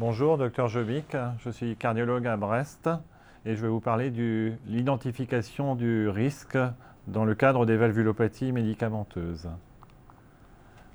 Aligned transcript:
Bonjour, 0.00 0.38
docteur 0.38 0.68
Jobic, 0.68 1.16
je 1.40 1.50
suis 1.50 1.74
cardiologue 1.74 2.28
à 2.28 2.36
Brest 2.36 2.88
et 3.44 3.56
je 3.56 3.62
vais 3.62 3.66
vous 3.66 3.80
parler 3.80 4.12
de 4.12 4.52
l'identification 4.68 5.74
du 5.74 6.08
risque 6.08 6.56
dans 7.08 7.24
le 7.24 7.34
cadre 7.34 7.66
des 7.66 7.76
valvulopathies 7.76 8.52
médicamenteuses. 8.52 9.48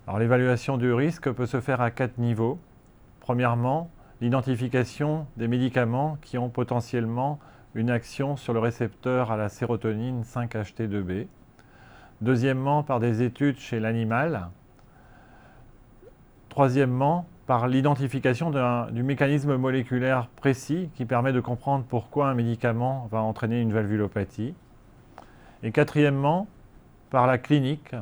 Alors 0.07 0.19
l'évaluation 0.19 0.77
du 0.77 0.93
risque 0.93 1.29
peut 1.33 1.45
se 1.45 1.59
faire 1.59 1.81
à 1.81 1.91
quatre 1.91 2.17
niveaux. 2.17 2.57
Premièrement, 3.19 3.91
l'identification 4.21 5.27
des 5.35 5.49
médicaments 5.49 6.17
qui 6.21 6.37
ont 6.37 6.47
potentiellement 6.47 7.39
une 7.75 7.89
action 7.89 8.37
sur 8.37 8.53
le 8.53 8.59
récepteur 8.59 9.33
à 9.33 9.35
la 9.35 9.49
sérotonine 9.49 10.21
5-HT2B. 10.21 11.27
Deuxièmement, 12.21 12.83
par 12.83 13.01
des 13.01 13.21
études 13.21 13.59
chez 13.59 13.81
l'animal. 13.81 14.47
Troisièmement, 16.47 17.25
par 17.45 17.67
l'identification 17.67 18.51
du 18.91 19.03
mécanisme 19.03 19.57
moléculaire 19.57 20.27
précis 20.35 20.89
qui 20.95 21.05
permet 21.05 21.33
de 21.33 21.41
comprendre 21.41 21.83
pourquoi 21.87 22.29
un 22.29 22.33
médicament 22.33 23.07
va 23.11 23.21
entraîner 23.21 23.59
une 23.59 23.73
valvulopathie. 23.73 24.53
Et 25.61 25.71
quatrièmement, 25.71 26.47
par 27.09 27.27
la 27.27 27.37
clinique, 27.37 27.95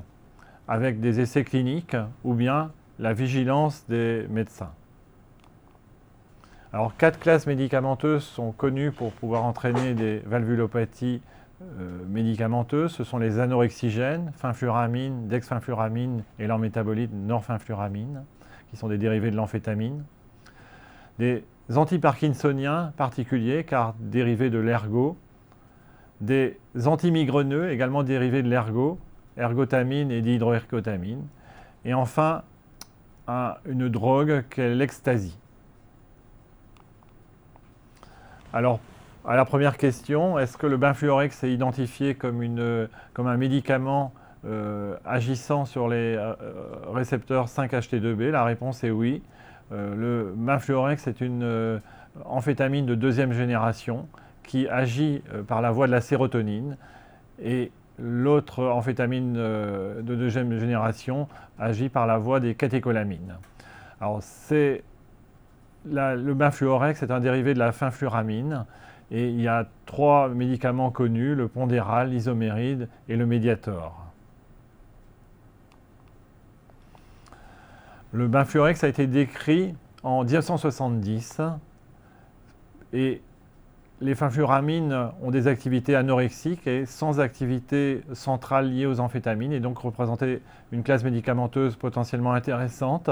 avec 0.67 0.99
des 0.99 1.19
essais 1.19 1.43
cliniques 1.43 1.97
ou 2.23 2.33
bien 2.33 2.71
la 2.99 3.13
vigilance 3.13 3.85
des 3.89 4.25
médecins. 4.29 4.71
Alors, 6.71 6.95
quatre 6.95 7.19
classes 7.19 7.47
médicamenteuses 7.47 8.23
sont 8.23 8.51
connues 8.51 8.91
pour 8.91 9.11
pouvoir 9.11 9.43
entraîner 9.43 9.93
des 9.93 10.19
valvulopathies 10.19 11.21
euh, 11.61 11.99
médicamenteuses. 12.07 12.91
Ce 12.91 13.03
sont 13.03 13.17
les 13.17 13.39
anorexigènes, 13.39 14.31
fenfluramine, 14.37 15.27
dexfenfluramine 15.27 16.23
et 16.39 16.47
leur 16.47 16.59
métabolite 16.59 17.11
norfenfluramine 17.11 18.23
qui 18.71 18.77
sont 18.77 18.87
des 18.87 18.97
dérivés 18.97 19.31
de 19.31 19.35
l'amphétamine, 19.35 20.03
des 21.19 21.43
antiparkinsoniens 21.75 22.93
particuliers, 22.97 23.63
car 23.63 23.93
dérivés 23.99 24.49
de 24.49 24.57
l'ergot, 24.57 25.17
des 26.21 26.57
antimigrenneux, 26.85 27.71
également 27.71 28.03
dérivés 28.03 28.43
de 28.43 28.49
l'ergot, 28.49 28.97
ergotamine 29.37 30.11
et 30.11 30.21
dihydroergotamine, 30.21 31.27
et 31.85 31.93
enfin 31.93 32.43
une 33.65 33.87
drogue 33.87 34.43
qu'est 34.49 34.75
l'ecstasy. 34.75 35.37
Alors, 38.51 38.79
à 39.25 39.37
la 39.37 39.45
première 39.45 39.77
question, 39.77 40.37
est-ce 40.37 40.57
que 40.57 40.67
le 40.67 40.75
benfluorex 40.75 41.43
est 41.43 41.53
identifié 41.53 42.15
comme, 42.15 42.41
une, 42.43 42.89
comme 43.13 43.27
un 43.27 43.37
médicament 43.37 44.11
agissant 45.05 45.65
sur 45.65 45.87
les 45.87 46.15
euh, 46.15 46.33
récepteurs 46.91 47.47
5-HT2B 47.47 48.31
La 48.31 48.43
réponse 48.43 48.83
est 48.83 48.89
oui. 48.89 49.21
Euh, 49.71 49.95
le 49.95 50.33
Mafluorex 50.35 51.07
est 51.07 51.21
une 51.21 51.81
amphétamine 52.25 52.85
de 52.85 52.95
deuxième 52.95 53.33
génération 53.33 54.07
qui 54.43 54.67
agit 54.67 55.21
par 55.47 55.61
la 55.61 55.71
voie 55.71 55.87
de 55.87 55.91
la 55.91 56.01
sérotonine 56.01 56.75
et 57.41 57.71
l'autre 57.99 58.65
amphétamine 58.65 59.33
de 59.33 60.15
deuxième 60.15 60.57
génération 60.57 61.27
agit 61.59 61.89
par 61.89 62.07
la 62.07 62.17
voie 62.17 62.39
des 62.39 62.55
catécholamines. 62.55 63.35
Alors 64.01 64.17
c'est 64.21 64.83
le 65.85 66.33
Mafluorex 66.33 67.01
est 67.01 67.11
un 67.11 67.19
dérivé 67.19 67.53
de 67.53 67.59
la 67.59 67.71
fenfluramine 67.71 68.65
et 69.11 69.29
il 69.29 69.41
y 69.41 69.47
a 69.47 69.67
trois 69.85 70.29
médicaments 70.29 70.89
connus, 70.89 71.35
le 71.35 71.47
pondéral, 71.47 72.09
l'isoméride 72.09 72.87
et 73.09 73.15
le 73.15 73.25
médiator. 73.25 74.00
Le 78.13 78.27
benfluorex 78.27 78.83
a 78.83 78.89
été 78.89 79.07
décrit 79.07 79.73
en 80.03 80.25
1970 80.25 81.39
et 82.91 83.21
les 84.01 84.15
fenfluramines 84.15 85.11
ont 85.21 85.31
des 85.31 85.47
activités 85.47 85.95
anorexiques 85.95 86.67
et 86.67 86.85
sans 86.85 87.21
activité 87.21 88.01
centrale 88.11 88.69
liée 88.69 88.85
aux 88.85 88.99
amphétamines 88.99 89.53
et 89.53 89.61
donc 89.61 89.77
représentaient 89.77 90.41
une 90.73 90.83
classe 90.83 91.05
médicamenteuse 91.05 91.77
potentiellement 91.77 92.33
intéressante 92.33 93.09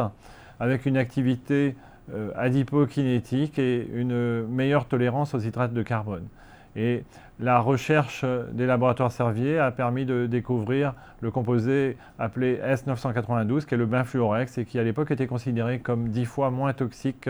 avec 0.60 0.86
une 0.86 0.98
activité 0.98 1.78
euh, 2.14 2.32
adipokinétique 2.36 3.58
et 3.58 3.88
une 3.94 4.48
meilleure 4.48 4.86
tolérance 4.86 5.34
aux 5.34 5.40
hydrates 5.40 5.74
de 5.74 5.82
carbone. 5.82 6.28
Et 6.76 7.04
la 7.40 7.60
recherche 7.60 8.26
des 8.52 8.66
laboratoires 8.66 9.12
Servier 9.12 9.60
a 9.60 9.72
permis 9.72 10.06
de 10.06 10.28
découvrir 10.28 10.94
le 11.22 11.32
composé 11.32 11.98
appelé 12.20 12.58
S992, 12.58 13.66
qui 13.66 13.74
est 13.74 13.78
le 13.78 13.86
benfluorex 13.86 14.58
et 14.58 14.66
qui 14.66 14.78
à 14.80 14.84
l'époque 14.84 15.12
était 15.12 15.28
considéré 15.28 15.80
comme 15.80 16.10
dix 16.10 16.26
fois 16.26 16.52
moins 16.52 16.74
toxique 16.74 17.30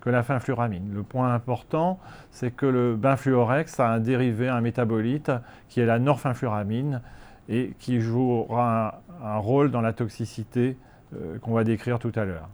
que 0.00 0.10
la 0.10 0.22
fenfluramine. 0.22 0.92
Le 0.94 1.02
point 1.02 1.32
important, 1.32 1.98
c'est 2.30 2.50
que 2.50 2.66
le 2.66 2.94
benfluorex 2.94 3.80
a 3.80 3.88
un 3.88 4.00
dérivé, 4.00 4.48
un 4.48 4.60
métabolite, 4.60 5.32
qui 5.68 5.80
est 5.80 5.86
la 5.86 5.98
norfenfluramine 5.98 7.00
et 7.48 7.74
qui 7.78 8.00
jouera 8.00 9.00
un, 9.22 9.36
rôle 9.36 9.70
dans 9.70 9.80
la 9.80 9.92
toxicité 9.92 10.76
euh, 11.14 11.38
qu'on 11.38 11.52
va 11.52 11.64
décrire 11.64 11.98
tout 11.98 12.12
à 12.14 12.24
l'heure. 12.24 12.48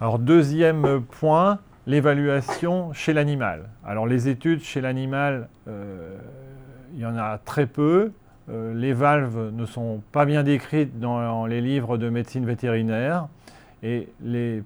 Alors 0.00 0.18
deuxième 0.18 1.02
point, 1.02 1.58
l'évaluation 1.90 2.92
chez 2.92 3.12
l'animal. 3.12 3.68
Alors 3.84 4.06
les 4.06 4.28
études 4.28 4.62
chez 4.62 4.80
l'animal, 4.80 5.48
euh, 5.66 6.16
il 6.94 7.00
y 7.00 7.06
en 7.06 7.16
a 7.16 7.38
très 7.38 7.66
peu. 7.66 8.12
Euh, 8.48 8.72
les 8.74 8.92
valves 8.92 9.52
ne 9.52 9.66
sont 9.66 10.00
pas 10.12 10.24
bien 10.24 10.44
décrites 10.44 11.00
dans 11.00 11.46
les 11.46 11.60
livres 11.60 11.98
de 11.98 12.08
médecine 12.08 12.46
vétérinaire 12.46 13.26
et 13.82 14.08
les 14.22 14.62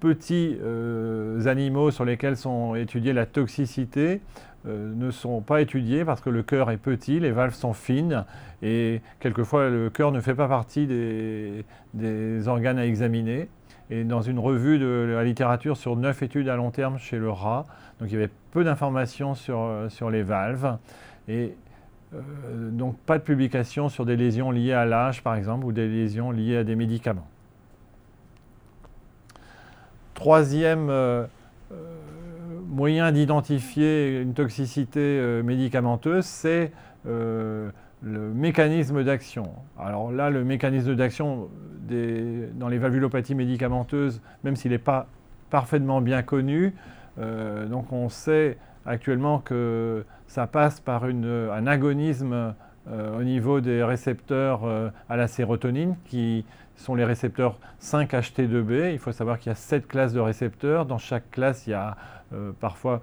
petits 0.00 0.58
euh, 0.60 1.46
animaux 1.46 1.92
sur 1.92 2.04
lesquels 2.04 2.36
sont 2.36 2.74
étudiées 2.74 3.12
la 3.12 3.26
toxicité 3.26 4.20
ne 4.68 5.12
sont 5.12 5.42
pas 5.42 5.60
étudiés 5.60 6.04
parce 6.04 6.20
que 6.20 6.28
le 6.28 6.42
cœur 6.42 6.72
est 6.72 6.76
petit, 6.76 7.20
les 7.20 7.30
valves 7.30 7.54
sont 7.54 7.72
fines 7.72 8.24
et 8.62 9.00
quelquefois 9.20 9.68
le 9.68 9.90
cœur 9.90 10.10
ne 10.10 10.18
fait 10.18 10.34
pas 10.34 10.48
partie 10.48 10.88
des 10.88 12.48
organes 12.48 12.80
à 12.80 12.84
examiner 12.84 13.48
et 13.90 14.04
dans 14.04 14.22
une 14.22 14.38
revue 14.38 14.78
de 14.78 15.12
la 15.14 15.24
littérature 15.24 15.76
sur 15.76 15.96
neuf 15.96 16.22
études 16.22 16.48
à 16.48 16.56
long 16.56 16.70
terme 16.70 16.98
chez 16.98 17.18
le 17.18 17.30
rat. 17.30 17.66
Donc 18.00 18.10
il 18.10 18.14
y 18.14 18.16
avait 18.16 18.30
peu 18.50 18.64
d'informations 18.64 19.34
sur, 19.34 19.60
euh, 19.60 19.88
sur 19.88 20.10
les 20.10 20.22
valves 20.22 20.76
et 21.28 21.54
euh, 22.14 22.20
donc 22.70 22.98
pas 22.98 23.18
de 23.18 23.22
publication 23.22 23.88
sur 23.88 24.04
des 24.04 24.16
lésions 24.16 24.50
liées 24.50 24.72
à 24.72 24.84
l'âge 24.84 25.22
par 25.22 25.34
exemple 25.36 25.64
ou 25.64 25.72
des 25.72 25.88
lésions 25.88 26.30
liées 26.30 26.58
à 26.58 26.64
des 26.64 26.74
médicaments. 26.74 27.28
Troisième 30.14 30.88
euh, 30.90 31.26
moyen 32.68 33.12
d'identifier 33.12 34.20
une 34.20 34.34
toxicité 34.34 35.42
médicamenteuse, 35.44 36.24
c'est 36.24 36.72
le 38.06 38.32
mécanisme 38.32 39.02
d'action. 39.02 39.50
Alors 39.78 40.12
là, 40.12 40.30
le 40.30 40.44
mécanisme 40.44 40.94
d'action 40.94 41.48
dans 41.88 42.68
les 42.68 42.78
valvulopathies 42.78 43.34
médicamenteuses, 43.34 44.20
même 44.44 44.56
s'il 44.56 44.70
n'est 44.70 44.78
pas 44.78 45.08
parfaitement 45.50 46.00
bien 46.00 46.22
connu, 46.22 46.74
euh, 47.18 47.66
donc 47.66 47.92
on 47.92 48.08
sait 48.08 48.58
actuellement 48.84 49.40
que 49.40 50.04
ça 50.28 50.46
passe 50.46 50.80
par 50.80 51.04
un 51.04 51.66
agonisme 51.66 52.54
euh, 52.88 53.18
au 53.18 53.24
niveau 53.24 53.60
des 53.60 53.82
récepteurs 53.82 54.64
euh, 54.64 54.90
à 55.08 55.16
la 55.16 55.26
sérotonine, 55.26 55.96
qui 56.04 56.44
sont 56.76 56.94
les 56.94 57.04
récepteurs 57.04 57.58
5-HT2B. 57.82 58.92
Il 58.92 58.98
faut 58.98 59.12
savoir 59.12 59.38
qu'il 59.38 59.50
y 59.50 59.52
a 59.52 59.56
sept 59.56 59.86
classes 59.86 60.12
de 60.12 60.20
récepteurs. 60.20 60.86
Dans 60.86 60.98
chaque 60.98 61.30
classe, 61.30 61.66
il 61.66 61.70
y 61.70 61.74
a 61.74 61.96
euh, 62.32 62.52
parfois 62.60 63.02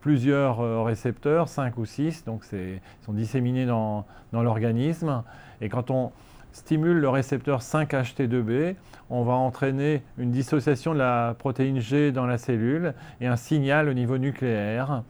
plusieurs 0.00 0.84
récepteurs, 0.84 1.48
5 1.48 1.76
ou 1.78 1.84
6, 1.84 2.24
donc 2.24 2.44
ils 2.52 2.80
sont 3.02 3.12
disséminés 3.12 3.66
dans, 3.66 4.06
dans 4.32 4.42
l'organisme. 4.42 5.22
Et 5.60 5.68
quand 5.68 5.90
on 5.90 6.12
stimule 6.54 6.98
le 6.98 7.08
récepteur 7.08 7.60
5-HT2B, 7.60 8.76
on 9.10 9.24
va 9.24 9.34
entraîner 9.34 10.02
une 10.18 10.30
dissociation 10.30 10.94
de 10.94 10.98
la 10.98 11.34
protéine 11.38 11.80
G 11.80 12.12
dans 12.12 12.26
la 12.26 12.38
cellule 12.38 12.94
et 13.20 13.26
un 13.26 13.36
signal 13.36 13.88
au 13.88 13.92
niveau 13.92 14.18
nucléaire. 14.18 15.02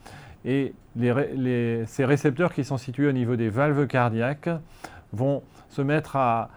Et 0.44 0.74
ces 0.96 2.04
récepteurs 2.04 2.52
qui 2.52 2.64
sont 2.64 2.78
situés 2.78 3.08
au 3.08 3.12
niveau 3.12 3.36
des 3.36 3.50
valves 3.50 3.86
cardiaques 3.86 4.48
vont 5.12 5.42
se 5.68 5.82
mettre 5.82 6.16
à, 6.16 6.50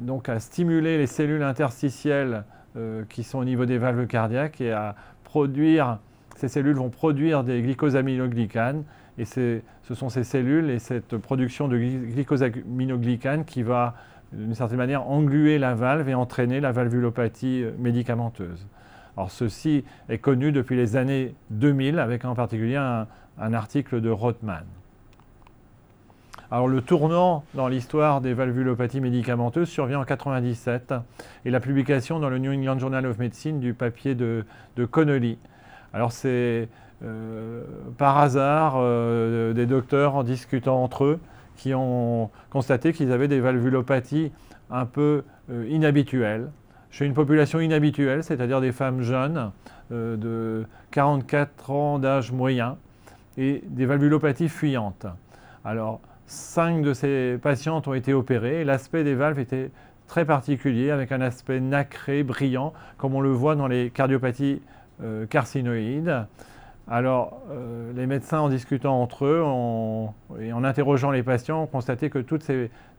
donc 0.00 0.28
à 0.28 0.40
stimuler 0.40 0.98
les 0.98 1.06
cellules 1.06 1.42
interstitielles 1.42 2.44
euh, 2.76 3.04
qui 3.08 3.22
sont 3.22 3.38
au 3.38 3.44
niveau 3.44 3.66
des 3.66 3.78
valves 3.78 4.06
cardiaques 4.06 4.60
et 4.60 4.72
à 4.72 4.94
produire, 5.24 5.98
ces 6.36 6.48
cellules 6.48 6.76
vont 6.76 6.90
produire 6.90 7.44
des 7.44 7.62
glycosaminoglycanes 7.62 8.84
et 9.18 9.24
ce 9.24 9.60
sont 9.94 10.08
ces 10.08 10.22
cellules 10.22 10.70
et 10.70 10.78
cette 10.78 11.16
production 11.16 11.66
de 11.66 11.76
glycosaminoglycanes 11.76 13.44
qui 13.44 13.62
va 13.62 13.94
d'une 14.32 14.54
certaine 14.54 14.78
manière 14.78 15.08
engluer 15.08 15.58
la 15.58 15.74
valve 15.74 16.08
et 16.08 16.14
entraîner 16.14 16.60
la 16.60 16.72
valvulopathie 16.72 17.64
médicamenteuse. 17.78 18.66
Alors 19.16 19.32
ceci 19.32 19.84
est 20.08 20.18
connu 20.18 20.52
depuis 20.52 20.76
les 20.76 20.94
années 20.94 21.34
2000 21.50 21.98
avec 21.98 22.24
en 22.24 22.36
particulier 22.36 22.76
un, 22.76 23.06
article 23.52 24.00
de 24.00 24.10
Rothman. 24.10 24.64
Alors 26.50 26.66
le 26.66 26.80
tournant 26.80 27.44
dans 27.52 27.68
l'histoire 27.68 28.22
des 28.22 28.32
valvulopathies 28.32 29.02
médicamenteuses 29.02 29.68
survient 29.68 29.98
en 29.98 30.08
1997 30.08 30.94
et 31.44 31.50
la 31.50 31.60
publication 31.60 32.20
dans 32.20 32.30
le 32.30 32.38
New 32.38 32.50
England 32.50 32.78
Journal 32.78 33.04
of 33.04 33.18
Medicine 33.18 33.60
du 33.60 33.74
papier 33.74 34.14
de, 34.14 34.46
Connolly. 34.90 35.36
Alors 35.92 36.10
c'est 36.10 36.70
euh, 37.04 37.64
par 37.98 38.16
hasard 38.16 38.76
euh, 38.78 39.52
des 39.52 39.66
docteurs 39.66 40.14
en 40.14 40.22
discutant 40.22 40.82
entre 40.82 41.04
eux 41.04 41.20
qui 41.58 41.74
ont 41.74 42.30
constaté 42.48 42.94
qu'ils 42.94 43.12
avaient 43.12 43.28
des 43.28 43.40
valvulopathies 43.40 44.32
un 44.70 44.86
peu 44.86 45.24
euh, 45.50 45.66
inhabituelles 45.68 46.48
chez 46.90 47.04
une 47.04 47.12
population 47.12 47.60
inhabituelle, 47.60 48.24
c'est-à-dire 48.24 48.62
des 48.62 48.72
femmes 48.72 49.02
jeunes 49.02 49.50
de 49.90 50.64
44 50.92 51.70
ans 51.70 51.98
d'âge 51.98 52.32
moyen 52.32 52.78
et 53.36 53.62
des 53.66 53.84
valvulopathies 53.84 54.48
fuyantes. 54.48 55.06
Cinq 56.28 56.82
de 56.82 56.92
ces 56.92 57.38
patientes 57.40 57.88
ont 57.88 57.94
été 57.94 58.12
opérées. 58.12 58.62
L'aspect 58.62 59.02
des 59.02 59.14
valves 59.14 59.38
était 59.38 59.70
très 60.06 60.26
particulier, 60.26 60.90
avec 60.90 61.10
un 61.10 61.22
aspect 61.22 61.58
nacré, 61.58 62.22
brillant, 62.22 62.74
comme 62.98 63.14
on 63.14 63.22
le 63.22 63.30
voit 63.30 63.56
dans 63.56 63.66
les 63.66 63.88
cardiopathies 63.88 64.60
euh, 65.02 65.24
carcinoïdes. 65.24 66.26
Alors, 66.86 67.40
euh, 67.50 67.92
les 67.96 68.06
médecins, 68.06 68.40
en 68.40 68.50
discutant 68.50 69.00
entre 69.00 69.24
eux 69.24 69.42
et 70.38 70.52
en 70.52 70.64
interrogeant 70.64 71.10
les 71.10 71.22
patients, 71.22 71.62
ont 71.62 71.66
constaté 71.66 72.10
que 72.10 72.18
toutes 72.18 72.50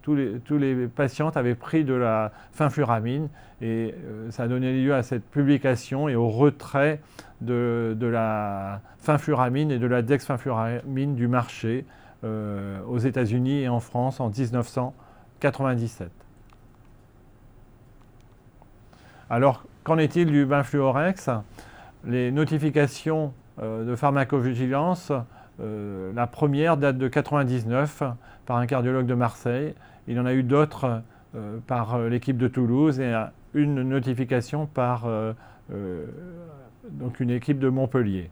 tous, 0.02 0.16
les, 0.16 0.88
patientes 0.88 1.38
avaient 1.38 1.54
pris 1.54 1.84
de 1.84 1.94
la 1.94 2.32
fenfuramine 2.52 3.30
et 3.62 3.94
euh, 4.08 4.32
ça 4.32 4.44
a 4.44 4.48
donné 4.48 4.82
lieu 4.82 4.96
à 4.96 5.04
cette 5.04 5.24
publication 5.24 6.10
et 6.10 6.16
au 6.16 6.30
retrait 6.30 7.00
de, 7.42 7.96
de 8.00 8.08
la 8.08 8.82
fenfuramine 8.98 9.70
et 9.70 9.78
de 9.78 9.86
la 9.86 10.02
dexfenfuramine 10.02 11.14
du 11.16 11.28
marché 11.28 11.86
euh, 12.26 12.82
aux 12.86 12.98
États-Unis 12.98 13.62
et 13.62 13.70
en 13.70 13.80
France 13.80 14.20
en 14.20 14.30
1997. 14.30 16.12
Alors, 19.30 19.64
qu'en 19.86 19.98
est-il 19.98 20.26
du 20.26 20.46
Benfluorex? 20.46 21.30
Les 22.04 22.30
notifications 22.32 23.32
euh, 23.62 23.86
de 23.86 23.96
pharmacovigilance, 23.96 25.14
euh, 25.62 26.12
la 26.14 26.28
première 26.28 26.76
date 26.76 26.98
de 26.98 27.06
1999 27.06 28.04
par 28.46 28.58
un 28.58 28.66
cardiologue 28.66 29.06
de 29.06 29.14
Marseille. 29.14 29.74
Il 30.10 30.18
y 30.18 30.20
en 30.20 30.26
a 30.26 30.34
eu 30.34 30.44
d'autres 30.44 31.02
par 31.68 32.00
l'équipe 32.00 32.38
de 32.38 32.50
Toulouse 32.50 33.00
et 33.00 33.14
une 33.54 33.84
notification 33.84 34.66
par 34.66 35.06
donc 35.70 37.20
une 37.20 37.30
équipe 37.30 37.60
de 37.60 37.70
Montpellier. 37.70 38.32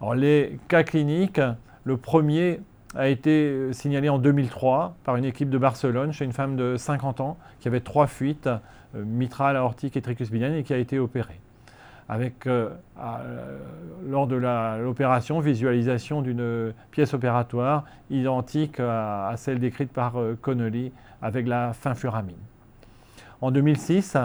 Alors, 0.00 0.14
les 0.14 0.60
cas 0.68 0.84
cliniques, 0.84 1.40
le 1.88 1.96
premier 1.96 2.60
a 2.94 3.08
été 3.08 3.30
euh, 3.30 3.72
signalé 3.72 4.10
en 4.10 4.18
2003 4.18 4.94
par 5.04 5.16
une 5.16 5.24
équipe 5.24 5.48
de 5.48 5.56
Barcelone 5.56 6.12
chez 6.12 6.26
une 6.26 6.34
femme 6.34 6.54
de 6.54 6.76
50 6.76 7.22
ans 7.22 7.38
qui 7.60 7.68
avait 7.68 7.80
trois 7.80 8.06
fuites 8.06 8.46
euh, 8.46 9.04
mitrales, 9.06 9.56
aortiques 9.56 9.96
et 9.96 10.02
tricuspidiennes 10.02 10.52
et 10.52 10.64
qui 10.64 10.74
a 10.74 10.76
été 10.76 10.98
opérée. 10.98 11.40
Avec, 12.10 12.46
euh, 12.46 12.68
lors 14.06 14.26
de 14.26 14.36
l'opération, 14.36 15.40
visualisation 15.40 16.20
d'une 16.20 16.72
pièce 16.90 17.12
opératoire 17.12 17.84
identique 18.10 18.80
à, 18.80 19.34
celle 19.36 19.58
décrite 19.58 19.92
par 19.92 20.14
Connolly 20.40 20.90
avec 21.20 21.46
la 21.46 21.74
fenfuramine. 21.74 22.38
En 23.42 23.50
2006, 23.50 24.16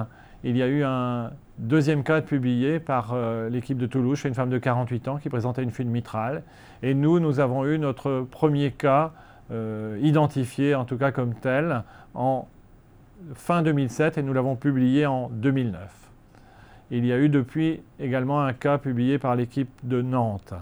il 0.45 0.55
y 0.55 0.63
a 0.63 0.67
eu 0.67 0.83
un 0.85 1.31
deuxième 1.57 2.03
cas 2.03 2.21
publié 2.21 2.79
par 2.79 3.13
euh, 3.13 3.49
l'équipe 3.49 3.77
de 3.77 3.85
Toulouse 3.85 4.19
chez 4.19 4.27
une 4.27 4.35
femme 4.35 4.49
de 4.49 4.57
48 4.57 5.07
ans 5.07 5.17
qui 5.17 5.29
présentait 5.29 5.63
une 5.63 5.71
fuite 5.71 5.87
mitrale. 5.87 6.43
Et 6.81 6.93
nous, 6.93 7.19
nous 7.19 7.39
avons 7.39 7.65
eu 7.65 7.77
notre 7.77 8.25
premier 8.29 8.71
cas 8.71 9.11
euh, 9.51 9.99
identifié, 10.01 10.75
en 10.75 10.85
tout 10.85 10.97
cas 10.97 11.11
comme 11.11 11.35
tel, 11.35 11.83
en 12.13 12.47
fin 13.35 13.61
2007 13.61 14.17
et 14.17 14.23
nous 14.23 14.33
l'avons 14.33 14.55
publié 14.55 15.05
en 15.05 15.29
2009. 15.29 16.03
Il 16.91 17.05
y 17.05 17.13
a 17.13 17.17
eu 17.17 17.29
depuis 17.29 17.81
également 17.99 18.41
un 18.41 18.53
cas 18.53 18.77
publié 18.77 19.17
par 19.17 19.35
l'équipe 19.35 19.71
de 19.83 20.01
Nantes. 20.01 20.53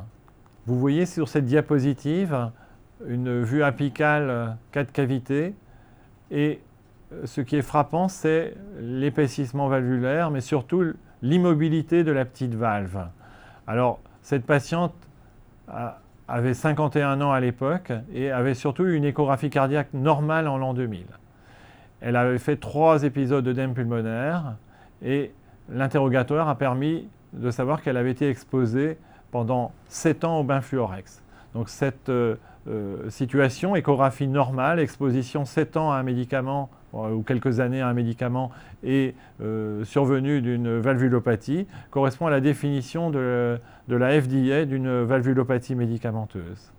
Vous 0.66 0.80
voyez 0.80 1.06
sur 1.06 1.28
cette 1.28 1.46
diapositive 1.46 2.52
une 3.08 3.42
vue 3.42 3.64
apicale 3.64 4.56
4 4.72 4.92
cavités 4.92 5.56
et 6.30 6.60
ce 7.26 7.42
qui 7.42 7.56
est 7.56 7.62
frappant, 7.62 8.08
c'est 8.08 8.56
l'épaississement 8.80 9.68
valvulaire, 9.68 10.32
mais 10.32 10.42
surtout 10.42 10.94
l'immobilité 11.22 12.04
de 12.04 12.12
la 12.12 12.26
petite 12.26 12.56
valve. 12.56 13.08
Alors, 13.68 14.00
cette 14.22 14.46
patiente 14.46 14.94
avait 16.28 16.54
51 16.54 17.22
ans 17.22 17.32
à 17.32 17.40
l'époque 17.40 17.92
et 18.14 18.32
avait 18.32 18.54
surtout 18.54 18.86
une 18.86 19.04
échographie 19.04 19.50
cardiaque 19.50 19.94
normale 19.94 20.48
en 20.48 20.58
l'an 20.58 20.74
2000. 20.74 21.06
Elle 22.00 22.16
avait 22.16 22.40
fait 22.40 22.56
trois 22.56 23.04
épisodes 23.04 23.44
d'œdème 23.44 23.74
pulmonaire 23.74 24.56
et 25.04 25.32
l'interrogatoire 25.70 26.50
a 26.50 26.56
permis 26.56 27.08
de 27.34 27.52
savoir 27.52 27.82
qu'elle 27.82 27.98
avait 27.98 28.12
été 28.12 28.30
exposée 28.30 28.98
pendant 29.32 29.72
7 29.88 30.24
ans 30.24 30.40
au 30.40 30.44
benfluorex. 30.44 31.22
Donc 31.54 31.70
cette 31.70 32.10
euh, 32.10 32.36
euh, 32.68 33.10
situation, 33.10 33.76
échographie 33.76 34.28
normale, 34.28 34.80
exposition 34.80 35.46
7 35.46 35.78
ans 35.78 35.92
à 35.92 35.96
un 35.96 36.04
médicament 36.04 36.70
euh, 36.94 37.12
ou 37.12 37.24
quelques 37.24 37.60
années 37.60 37.82
à 37.82 37.88
un 37.88 37.94
médicament 37.94 38.52
et 38.84 39.16
euh, 39.42 39.84
survenue 39.84 40.42
d'une 40.42 40.78
valvulopathie 40.78 41.66
correspond 41.90 42.28
à 42.28 42.30
la 42.30 42.40
définition 42.40 43.10
de, 43.10 43.60
la 43.88 44.22
FDA 44.22 44.66
d'une 44.66 45.02
valvulopathie 45.02 45.74
médicamenteuse. 45.74 46.72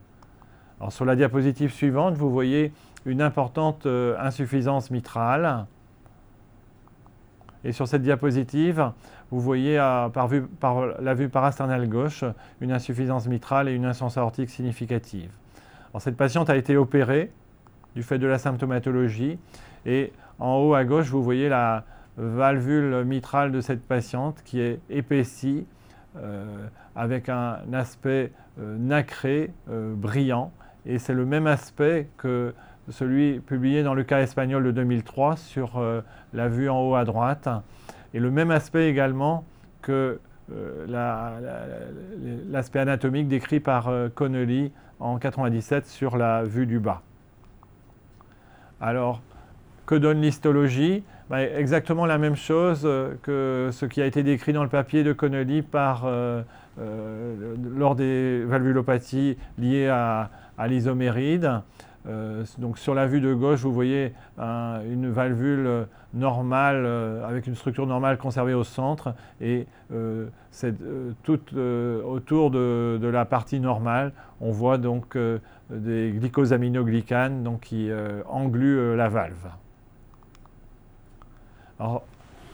Alors, 0.78 0.92
sur 0.92 1.04
la 1.04 1.16
diapositive 1.16 1.72
suivante, 1.72 2.14
vous 2.14 2.30
voyez 2.30 2.72
une 3.04 3.20
importante 3.20 3.86
insuffisance 3.86 4.92
mitrale. 4.92 5.66
Et 7.64 7.72
sur 7.72 7.88
cette 7.88 8.02
diapositive, 8.02 8.92
vous 9.32 9.40
voyez 9.40 9.78
par, 10.12 10.28
par, 10.60 11.00
la 11.00 11.14
vue 11.14 11.28
parasternale 11.28 11.88
gauche 11.88 12.24
une 12.60 12.70
insuffisance 12.70 13.26
mitrale 13.26 13.68
et 13.68 13.74
une 13.74 13.84
insuffisance 13.84 14.16
aortique 14.16 14.50
significative 14.50 15.30
cette 16.00 16.16
patiente 16.16 16.50
a 16.50 16.56
été 16.56 16.76
opérée 16.76 17.30
du 17.94 18.02
fait 18.02 18.18
de 18.18 18.26
la 18.26 18.38
symptomatologie 18.38 19.38
et 19.84 20.12
en 20.38 20.56
haut 20.56 20.74
à 20.74 20.84
gauche, 20.84 21.08
vous 21.08 21.22
voyez 21.22 21.48
la 21.48 21.84
valvule 22.16 23.04
mitrale 23.04 23.52
de 23.52 23.60
cette 23.60 23.82
patiente 23.82 24.42
qui 24.44 24.60
est 24.60 24.80
épaissie 24.90 25.66
euh, 26.18 26.66
avec 26.94 27.30
un 27.30 27.58
aspect 27.72 28.32
euh, 28.60 28.76
nacré, 28.78 29.50
euh, 29.70 29.94
brillant. 29.94 30.52
Et 30.84 30.98
c'est 30.98 31.14
le 31.14 31.24
même 31.24 31.46
aspect 31.46 32.08
que 32.18 32.54
celui 32.90 33.40
publié 33.40 33.82
dans 33.82 33.94
le 33.94 34.02
cas 34.02 34.20
espagnol 34.20 34.64
de 34.64 34.72
2003 34.72 35.36
sur 35.36 35.80
la 36.32 36.48
vue 36.48 36.68
en 36.68 36.80
haut 36.80 36.96
à 36.96 37.04
droite. 37.04 37.48
Et 38.12 38.18
le 38.18 38.32
même 38.32 38.50
aspect 38.50 38.90
également 38.90 39.44
que 39.80 40.18
l'aspect 42.50 42.80
anatomique 42.80 43.28
décrit 43.28 43.60
par 43.60 43.88
Connolly 44.16 44.72
en 45.02 45.18
97 45.18 45.86
sur 45.86 46.16
la 46.16 46.44
vue 46.44 46.66
du 46.66 46.78
bas. 46.78 47.02
Alors, 48.80 49.20
que 49.84 49.94
donne 49.94 50.20
l'histologie? 50.20 51.02
Ben, 51.28 51.48
Exactement 51.56 52.06
la 52.06 52.18
même 52.18 52.36
chose 52.36 52.88
que 53.22 53.70
ce 53.72 53.86
qui 53.86 54.00
a 54.00 54.06
été 54.06 54.22
décrit 54.22 54.52
dans 54.52 54.62
le 54.62 54.68
papier 54.68 55.02
de 55.02 55.12
Connolly 55.12 55.62
par, 55.62 56.04
euh, 56.04 56.42
euh, 56.80 57.56
lors 57.76 57.96
des 57.96 58.44
valvulopathies 58.44 59.36
liées 59.58 59.88
à 59.88 60.30
l'isoméride. 60.68 61.50
Euh, 62.08 62.44
donc 62.58 62.78
sur 62.78 62.94
la 62.94 63.06
vue 63.06 63.20
de 63.20 63.32
gauche, 63.32 63.60
vous 63.60 63.72
voyez 63.72 64.12
une 64.38 65.10
valvule 65.10 65.86
normale 66.14 66.86
avec 67.24 67.46
une 67.46 67.54
structure 67.54 67.86
normale 67.86 68.18
conservée 68.18 68.54
au 68.54 68.64
centre 68.64 69.14
et 69.40 69.66
tout 71.22 71.40
autour 72.04 72.50
de, 72.50 73.10
la 73.12 73.24
partie 73.24 73.60
normale, 73.60 74.12
on 74.40 74.50
voit 74.50 74.78
donc 74.78 75.16
des 75.70 76.12
glycosaminoglycanes 76.12 77.44
donc, 77.44 77.60
qui 77.60 77.90
engluent 78.28 78.96
la 78.96 79.08
valve. 79.08 79.48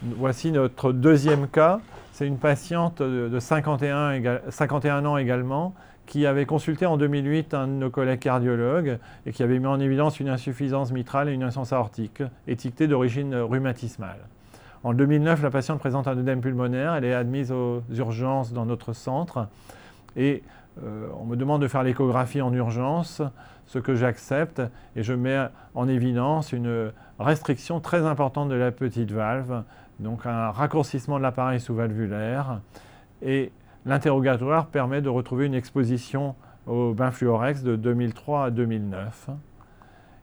Voici 0.03 0.53
notre 0.53 0.93
deuxième 0.93 1.49
cas. 1.49 1.81
C'est 2.13 2.27
une 2.27 2.39
patiente 2.39 3.03
de 3.03 3.39
51, 3.39 4.41
51 4.49 5.05
ans 5.05 5.17
également 5.17 5.75
qui 6.09 6.27
avait 6.27 6.47
consulté 6.47 6.87
en 6.87 6.97
2008 6.97 7.53
un 7.53 7.69
de 7.69 7.73
nos 7.73 7.91
collègues 7.91 8.21
cardiologues 8.21 8.99
et 9.27 9.33
qui 9.33 9.43
avait 9.43 9.59
mis 9.59 9.67
en 9.67 9.79
évidence 9.79 10.19
une 10.19 10.31
insuffisance 10.31 10.91
mitrale 10.91 11.29
et 11.29 11.33
une 11.33 11.43
insuffisance 11.43 11.75
aortique 11.75 12.23
étiquetée 12.47 12.89
d'origine 12.89 13.35
rhumatismale. 13.35 14.27
En 14.85 14.95
2009, 14.95 15.43
la 15.43 15.51
patiente 15.51 15.79
présente 15.81 16.09
un 16.09 16.17
œdème 16.17 16.41
pulmonaire, 16.41 16.95
elle 16.95 17.05
est 17.05 17.13
admise 17.13 17.53
aux 17.53 17.83
urgences 17.95 18.55
dans 18.55 18.65
notre 18.65 18.95
centre 18.95 19.49
et 20.17 20.43
euh, 20.83 21.09
on 21.21 21.27
me 21.27 21.37
demande 21.37 21.61
de 21.61 21.69
faire 21.69 21.83
l'échographie 21.83 22.41
en 22.41 22.55
urgence, 22.55 23.21
ce 23.67 23.79
que 23.79 23.95
j'accepte 23.95 24.63
et 24.97 25.03
je 25.03 25.13
mets 25.13 25.47
en 25.75 25.89
évidence 25.89 26.53
une 26.53 26.91
restriction 27.19 27.81
très 27.81 28.07
importante 28.07 28.49
de 28.49 28.55
la 28.55 28.71
petite 28.71 29.13
valve, 29.13 29.63
donc 30.01 30.25
un 30.25 30.53
raccourcissement 30.53 31.19
de 31.19 31.23
l'appareil 31.23 31.61
sous-valvulaire 31.61 32.61
et 33.21 33.53
L'interrogatoire 33.89 34.67
permet 34.67 35.01
de 35.01 35.09
retrouver 35.09 35.47
une 35.47 35.55
exposition 35.55 36.35
au 36.67 36.93
Benfluorex 36.93 37.63
de 37.63 37.75
2003 37.75 38.45
à 38.45 38.51
2009. 38.51 39.31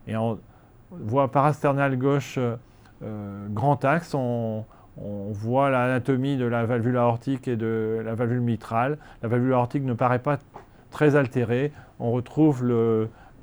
Et 0.08 0.16
on 0.16 0.38
voit 0.92 1.32
parasternal 1.32 1.98
gauche 1.98 2.38
euh, 2.38 3.48
grand 3.50 3.84
axe, 3.84 4.14
on, 4.14 4.66
voit 5.32 5.72
l'anatomie 5.72 6.38
de 6.38 6.46
la 6.46 6.66
valvule 6.66 6.96
aortique 6.96 7.48
et 7.48 7.56
de 7.56 8.02
la 8.06 8.14
valvule 8.14 8.40
mitrale. 8.40 9.00
La 9.24 9.30
valvule 9.30 9.54
aortique 9.54 9.84
ne 9.84 9.94
paraît 9.94 10.20
pas 10.20 10.38
très 10.92 11.16
altérée. 11.16 11.74
On 12.00 12.12
retrouve 12.12 12.66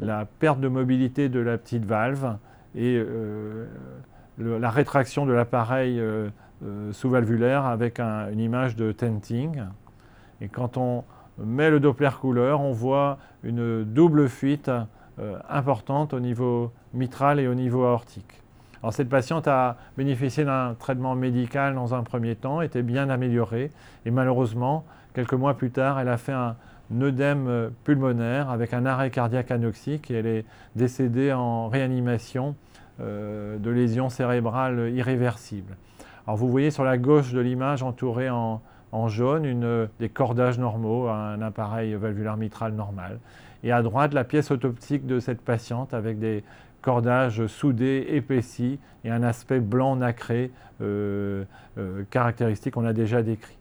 la 0.00 0.24
perte 0.38 0.60
de 0.60 0.68
mobilité 0.68 1.28
de 1.28 1.40
la 1.40 1.58
petite 1.58 1.84
valve 1.84 2.36
et 2.76 2.96
euh, 2.96 3.66
la 4.38 4.70
rétraction 4.70 5.26
de 5.26 5.32
l'appareil 5.32 6.00
euh, 6.00 6.30
sous-valvulaire 6.92 7.66
avec 7.66 7.98
une 7.98 8.38
image 8.38 8.76
de 8.76 8.92
tenting. 8.92 9.62
Et 10.40 10.48
quand 10.48 10.76
on 10.76 11.04
met 11.38 11.70
le 11.70 11.80
Doppler 11.80 12.10
couleur, 12.20 12.60
on 12.60 12.72
voit 12.72 13.18
une 13.42 13.84
double 13.84 14.28
fuite 14.28 14.70
importante 15.48 16.14
au 16.14 16.20
niveau 16.20 16.72
mitral 16.94 17.38
et 17.38 17.46
au 17.46 17.54
niveau 17.54 17.84
aortique. 17.84 18.42
Alors, 18.82 18.92
cette 18.92 19.08
patiente 19.08 19.46
a 19.46 19.76
bénéficié 19.96 20.44
d'un 20.44 20.74
traitement 20.78 21.14
médical 21.14 21.74
dans 21.74 21.94
un 21.94 22.02
premier 22.02 22.34
temps, 22.34 22.60
était 22.60 22.82
bien 22.82 23.08
améliorée, 23.10 23.70
et 24.04 24.10
malheureusement, 24.10 24.84
quelques 25.14 25.34
mois 25.34 25.54
plus 25.54 25.70
tard, 25.70 26.00
elle 26.00 26.08
a 26.08 26.16
fait 26.16 26.32
un 26.32 26.56
œdème 27.00 27.70
pulmonaire 27.84 28.50
avec 28.50 28.74
un 28.74 28.84
arrêt 28.84 29.10
cardiaque 29.10 29.50
anoxique 29.50 30.10
et 30.10 30.14
elle 30.14 30.26
est 30.26 30.44
décédée 30.76 31.32
en 31.32 31.68
réanimation 31.68 32.54
euh, 33.00 33.56
de 33.58 33.70
lésions 33.70 34.10
cérébrales 34.10 34.92
irréversibles. 34.94 35.76
Alors 36.26 36.36
vous 36.36 36.50
voyez 36.50 36.70
sur 36.70 36.84
la 36.84 36.98
gauche 36.98 37.32
de 37.32 37.40
l'image 37.40 37.82
entourée 37.82 38.30
en, 38.30 38.60
jaune 39.08 39.44
une, 39.44 39.88
des 39.99 40.08
cordages 40.08 40.58
normaux, 40.58 41.08
un 41.08 41.40
appareil 41.42 41.94
valvulaire 41.94 42.37
mitral 42.37 42.72
normal. 42.72 43.18
Et 43.64 43.72
à 43.72 43.82
droite, 43.82 44.12
la 44.12 44.25
pièce 44.25 44.50
autoptique 44.50 45.06
de 45.06 45.20
cette 45.20 45.40
patiente 45.40 45.94
avec 45.94 46.18
des 46.18 46.42
cordage 46.82 47.46
soudé, 47.46 48.04
épaissi 48.11 48.78
et 49.04 49.11
un 49.11 49.22
aspect 49.22 49.61
blanc 49.61 49.96
nacré 49.96 50.50
euh, 50.82 51.44
euh, 51.78 52.02
caractéristique 52.11 52.75
qu'on 52.75 52.84
a 52.84 52.92
déjà 52.92 53.22
décrit. 53.22 53.56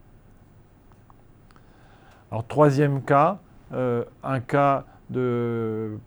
Alors 2.31 2.45
troisième 2.45 3.01
cas, 3.03 3.39
euh, 3.73 4.03
un 4.23 4.39
cas 4.39 4.85
de 5.09 5.97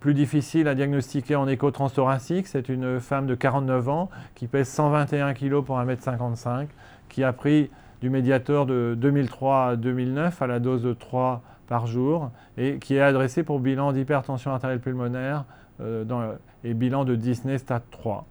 plus 0.00 0.14
difficile 0.14 0.68
à 0.68 0.74
diagnostiquer 0.74 1.36
en 1.36 1.46
écho 1.48 1.70
transthoracique, 1.70 2.46
c'est 2.46 2.68
une 2.68 3.00
femme 3.00 3.26
de 3.26 3.34
49 3.34 3.88
ans 3.88 4.10
qui 4.34 4.48
pèse 4.48 4.68
121 4.68 5.32
kg 5.32 5.62
pour 5.62 5.78
1m55, 5.78 6.66
qui 7.08 7.24
a 7.24 7.32
pris 7.32 7.70
du 8.04 8.10
médiateur 8.10 8.66
de 8.66 8.94
2003 8.98 9.66
à 9.68 9.76
2009 9.76 10.42
à 10.42 10.46
la 10.46 10.60
dose 10.60 10.82
de 10.82 10.92
3 10.92 11.40
par 11.68 11.86
jour 11.86 12.30
et 12.58 12.78
qui 12.78 12.96
est 12.96 13.00
adressée 13.00 13.42
pour 13.42 13.60
bilan 13.60 13.92
d'hypertension 13.92 14.50
artérielle 14.50 14.80
pulmonaire 14.80 15.46
dans, 15.80 16.34
et 16.64 16.74
bilan 16.74 17.06
de 17.06 17.14
Disney 17.14 17.56
Stade 17.56 17.80
3. 17.90 18.26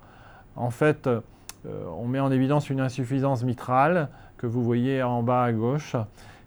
En 0.55 0.69
fait, 0.69 1.07
euh, 1.07 1.21
on 1.97 2.07
met 2.07 2.19
en 2.19 2.31
évidence 2.31 2.69
une 2.69 2.81
insuffisance 2.81 3.43
mitrale 3.43 4.09
que 4.37 4.45
vous 4.45 4.63
voyez 4.63 5.01
en 5.01 5.23
bas 5.23 5.43
à 5.43 5.51
gauche. 5.51 5.95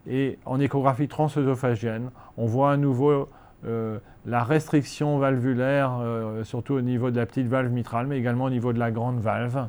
Et 0.08 0.38
en 0.44 0.60
échographie 0.60 1.08
transœsophagienne, 1.08 2.10
on 2.36 2.46
voit 2.46 2.70
à 2.70 2.76
nouveau 2.76 3.28
euh, 3.66 3.98
la 4.24 4.44
restriction 4.44 5.18
valvulaire, 5.18 5.98
euh, 6.00 6.44
surtout 6.44 6.74
au 6.74 6.80
niveau 6.80 7.10
de 7.10 7.16
la 7.16 7.26
petite 7.26 7.48
valve 7.48 7.72
mitrale, 7.72 8.06
mais 8.06 8.18
également 8.18 8.44
au 8.44 8.50
niveau 8.50 8.72
de 8.72 8.78
la 8.78 8.92
grande 8.92 9.18
valve. 9.18 9.66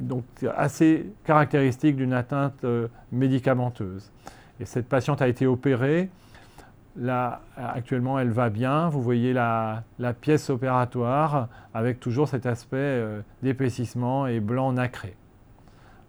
Donc, 0.00 0.24
assez 0.56 1.12
caractéristique 1.24 1.96
d'une 1.96 2.12
atteinte 2.12 2.64
médicamenteuse. 3.12 4.10
Et 4.60 4.64
cette 4.64 4.88
patiente 4.88 5.22
a 5.22 5.28
été 5.28 5.46
opérée 5.46 6.10
Là, 6.96 7.40
actuellement, 7.56 8.20
elle 8.20 8.30
va 8.30 8.50
bien. 8.50 8.88
Vous 8.88 9.02
voyez 9.02 9.32
la, 9.32 9.82
pièce 10.20 10.48
opératoire 10.48 11.48
avec 11.72 11.98
toujours 11.98 12.28
cet 12.28 12.46
aspect 12.46 12.76
euh, 12.76 13.20
d'épaississement 13.42 14.28
et 14.28 14.38
blanc 14.38 14.72
nacré. 14.72 15.16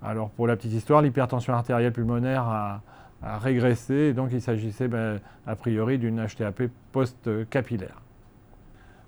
Alors, 0.03 0.29
pour 0.29 0.45
la 0.45 0.55
petite 0.55 0.73
histoire, 0.73 1.01
l'hypertension 1.01 1.53
artérielle 1.53 1.91
pulmonaire 1.91 2.43
a, 2.43 2.81
régressé 3.23 4.13
donc 4.13 4.29
il 4.33 4.41
s'agissait 4.41 4.87
ben, 4.87 5.19
a 5.47 5.55
priori 5.55 5.97
d'une 5.97 6.23
HTAP 6.23 6.63
post-capillaire. 6.91 7.99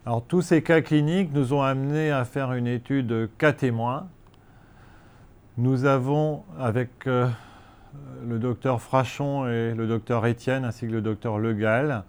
Alors, 0.07 0.24
tous 0.24 0.41
ces 0.41 0.63
cas 0.63 0.81
cliniques 0.81 1.31
nous 1.34 1.53
ont 1.53 1.62
amenés 1.62 2.10
à 2.10 2.25
faire 2.25 2.53
une 2.53 2.65
étude 2.65 3.29
cas 3.38 3.53
témoins. 3.53 4.07
Nous 5.60 5.86
avons, 5.86 6.44
avec 6.60 7.08
euh, 7.08 7.28
le 8.24 8.38
docteur 8.38 8.80
Frachon 8.80 9.48
et 9.48 9.74
le 9.74 9.88
docteur 9.88 10.28
Étienne 10.28 10.64
ainsi 10.64 10.86
que 10.86 10.92
le 10.92 11.02
docteur 11.02 11.40
Legal 11.40 12.04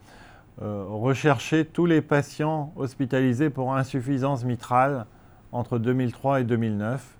euh, 0.61 0.85
recherchaient 0.87 1.65
tous 1.65 1.87
les 1.87 2.03
patients 2.03 2.75
hospitalisés 2.77 3.49
pour 3.49 3.75
insuffisance 3.75 4.45
mitrale 4.45 5.07
entre 5.51 5.79
2003 5.79 6.43
et 6.43 6.45
2009. 6.45 7.19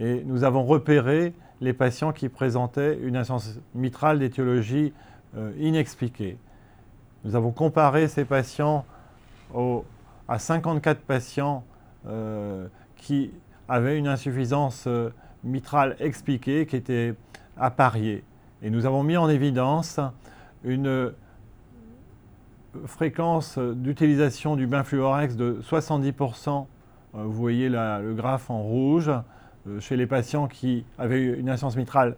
Et 0.00 0.24
nous 0.26 0.42
avons 0.42 0.64
repéré 0.64 1.34
les 1.60 1.72
patients 1.72 2.10
qui 2.10 2.28
présentaient 2.28 2.98
une 3.00 3.16
insuffisance 3.16 3.60
mitrale 3.76 4.18
d'étiologie 4.18 4.92
euh, 5.36 5.52
inexpliquée. 5.56 6.36
Nous 7.24 7.36
avons 7.36 7.52
comparé 7.52 8.08
ces 8.08 8.24
patients 8.24 8.84
à 10.26 10.38
54 10.38 11.00
patients 11.02 11.64
qui 12.96 13.30
avaient 13.68 13.98
une 13.98 14.08
insuffisance 14.08 14.88
mitrale 15.44 15.96
expliquée, 16.00 16.66
qui 16.66 16.76
était 16.76 17.14
à 17.56 17.70
parier. 17.70 18.24
Et 18.62 18.70
nous 18.70 18.86
avons 18.86 19.02
mis 19.02 19.16
en 19.16 19.28
évidence 19.28 20.00
une 20.64 21.12
fréquence 22.86 23.58
d'utilisation 23.58 24.56
du 24.56 24.66
Benfluorex 24.66 25.36
de 25.36 25.60
70%, 25.62 26.66
euh, 27.16 27.24
vous 27.24 27.32
voyez 27.32 27.68
le 27.68 28.14
graphe 28.14 28.50
en 28.50 28.62
rouge, 28.62 29.10
euh, 29.66 29.80
chez 29.80 29.96
les 29.96 30.06
patients 30.06 30.46
qui 30.46 30.84
avaient 30.98 31.22
une 31.22 31.48
insuffisance 31.48 31.76
mitrale 31.76 32.16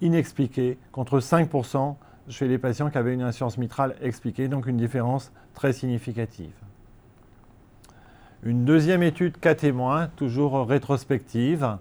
inexpliquée, 0.00 0.78
contre 0.92 1.20
5% 1.20 1.96
chez 2.28 2.46
les 2.46 2.58
patients 2.58 2.90
qui 2.90 2.98
avaient 2.98 3.14
une 3.14 3.22
insuffisance 3.22 3.58
mitrale 3.58 3.96
expliquée, 4.00 4.48
donc 4.48 4.66
une 4.66 4.76
différence 4.76 5.32
très 5.54 5.72
significative. 5.72 6.52
Une 8.42 8.64
deuxième 8.64 9.02
étude 9.02 9.38
cas 9.38 9.54
témoin, 9.54 10.08
toujours 10.16 10.66
rétrospective, 10.66 11.76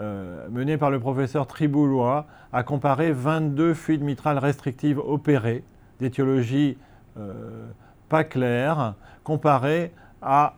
euh, 0.00 0.48
mené 0.50 0.76
par 0.76 0.90
le 0.90 1.00
professeur 1.00 1.46
Triboulois 1.46 2.26
a 2.52 2.62
comparé 2.62 3.12
22 3.12 3.74
fuites 3.74 4.02
mitrales 4.02 4.38
restrictives 4.38 4.98
opérées 4.98 5.64
d'étiologie 6.00 6.78
euh, 7.18 7.66
pas 8.08 8.24
claire, 8.24 8.94
comparées 9.24 9.92
à 10.22 10.54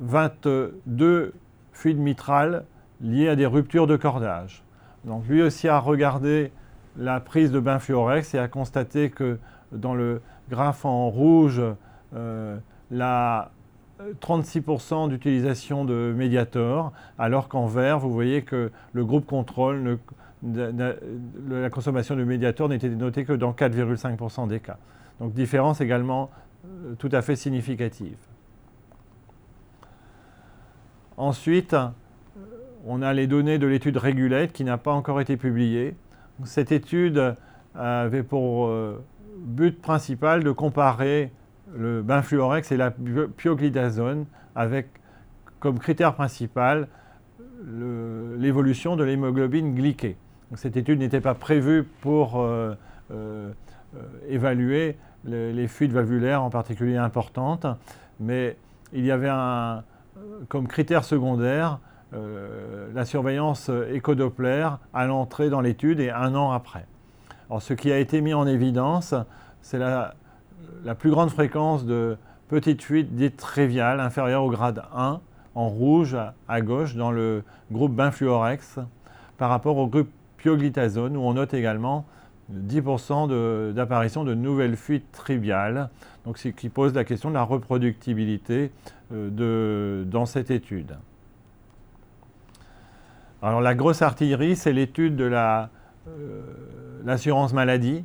22 0.00 1.34
fuites 1.72 1.98
mitrales 1.98 2.64
liées 3.00 3.28
à 3.28 3.36
des 3.36 3.46
ruptures 3.46 3.86
de 3.86 3.96
cordage. 3.96 4.64
Donc 5.04 5.26
lui 5.28 5.42
aussi 5.42 5.68
a 5.68 5.78
regardé 5.78 6.50
la 6.96 7.20
prise 7.20 7.52
de 7.52 7.60
Benfluorex 7.60 8.34
et 8.34 8.38
a 8.38 8.48
constaté 8.48 9.10
que 9.10 9.38
dans 9.72 9.94
le 9.94 10.20
graphe 10.50 10.84
en 10.84 11.08
rouge, 11.10 11.62
euh, 12.14 12.58
la 12.90 13.50
36% 14.20 15.08
d'utilisation 15.08 15.84
de 15.84 16.12
Mediator, 16.16 16.92
alors 17.18 17.48
qu'en 17.48 17.66
vert, 17.66 17.98
vous 17.98 18.12
voyez 18.12 18.42
que 18.42 18.70
le 18.92 19.04
groupe 19.04 19.26
contrôle, 19.26 19.98
la 20.44 21.70
consommation 21.70 22.14
de 22.16 22.24
Mediator 22.24 22.68
n'était 22.68 22.88
notée 22.88 23.24
que 23.24 23.32
dans 23.32 23.52
4,5% 23.52 24.48
des 24.48 24.60
cas. 24.60 24.78
Donc 25.20 25.32
différence 25.32 25.80
également 25.80 26.30
euh, 26.64 26.94
tout 26.98 27.08
à 27.12 27.22
fait 27.22 27.36
significative. 27.36 28.18
Ensuite, 31.16 31.74
on 32.84 33.00
a 33.00 33.14
les 33.14 33.26
données 33.26 33.58
de 33.58 33.66
l'étude 33.66 33.96
Regulate 33.96 34.52
qui 34.52 34.64
n'a 34.64 34.76
pas 34.76 34.92
encore 34.92 35.20
été 35.20 35.38
publiée. 35.38 35.96
Cette 36.44 36.70
étude 36.70 37.34
avait 37.74 38.22
pour 38.22 38.66
euh, 38.66 39.02
but 39.38 39.80
principal 39.80 40.44
de 40.44 40.50
comparer 40.50 41.30
le 41.74 42.02
benfluorex 42.02 42.70
et 42.72 42.76
la 42.76 42.90
pioglitazone 42.90 44.26
avec 44.54 44.88
comme 45.60 45.78
critère 45.78 46.14
principal 46.14 46.88
l'évolution 48.38 48.96
de 48.96 49.04
l'hémoglobine 49.04 49.74
glyquée. 49.74 50.16
cette 50.54 50.76
étude 50.76 50.98
n'était 50.98 51.20
pas 51.20 51.34
prévue 51.34 51.84
pour 52.00 52.40
euh, 52.40 52.74
euh, 53.10 53.50
évaluer 54.28 54.96
les, 55.24 55.66
fuites 55.66 55.92
valvulaires 55.92 56.42
en 56.42 56.50
particulier 56.50 56.96
importantes, 56.96 57.66
mais 58.20 58.56
il 58.92 59.04
y 59.04 59.10
avait 59.10 59.30
un, 59.30 59.82
comme 60.48 60.68
critère 60.68 61.02
secondaire 61.02 61.80
euh, 62.14 62.88
la 62.94 63.04
surveillance 63.04 63.70
écodoppler 63.92 64.68
à 64.94 65.06
l'entrée 65.06 65.50
dans 65.50 65.60
l'étude 65.60 65.98
et 65.98 66.10
un 66.10 66.34
an 66.36 66.52
après. 66.52 66.86
Alors, 67.48 67.62
ce 67.62 67.74
qui 67.74 67.90
a 67.90 67.98
été 67.98 68.20
mis 68.20 68.34
en 68.34 68.46
évidence, 68.46 69.14
c'est 69.62 69.78
la 69.78 70.14
la 70.86 70.94
plus 70.94 71.10
grande 71.10 71.30
fréquence 71.30 71.84
de 71.84 72.16
petites 72.48 72.80
fuites 72.80 73.12
dites 73.16 73.36
triviales, 73.36 73.98
inférieures 73.98 74.44
au 74.44 74.50
grade 74.50 74.84
1, 74.94 75.20
en 75.56 75.68
rouge 75.68 76.16
à 76.46 76.60
gauche 76.60 76.94
dans 76.94 77.10
le 77.10 77.42
groupe 77.72 77.92
Benfluorex, 77.92 78.78
par 79.36 79.50
rapport 79.50 79.76
au 79.78 79.88
groupe 79.88 80.08
pioglitazone, 80.36 81.16
où 81.16 81.20
on 81.20 81.34
note 81.34 81.54
également 81.54 82.06
10% 82.54 83.72
d'apparition 83.72 84.22
de, 84.22 84.34
nouvelles 84.34 84.76
fuites 84.76 85.10
triviales, 85.10 85.90
donc 86.24 86.38
ce 86.38 86.48
qui 86.48 86.68
pose 86.68 86.94
la 86.94 87.02
question 87.02 87.30
de 87.30 87.34
la 87.34 87.42
reproductibilité 87.42 88.70
euh, 89.12 90.04
dans 90.04 90.24
cette 90.24 90.52
étude. 90.52 90.94
Alors 93.42 93.60
la 93.60 93.74
grosse 93.74 94.02
artillerie, 94.02 94.54
c'est 94.54 94.72
l'étude 94.72 95.16
de 95.16 95.28
euh, 95.32 95.66
l'assurance 97.04 97.52
maladie, 97.52 98.04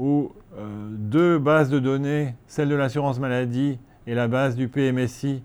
où 0.00 0.32
euh, 0.56 0.88
deux 0.96 1.38
bases 1.38 1.68
de 1.68 1.78
données, 1.78 2.34
celle 2.46 2.70
de 2.70 2.74
l'assurance 2.74 3.20
maladie 3.20 3.78
et 4.06 4.14
la 4.14 4.26
base 4.26 4.56
du 4.56 4.68
PMSI, 4.68 5.42